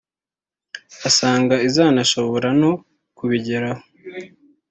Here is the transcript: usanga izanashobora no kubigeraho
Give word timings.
usanga 1.09 1.55
izanashobora 1.67 2.47
no 2.61 2.71
kubigeraho 3.17 3.81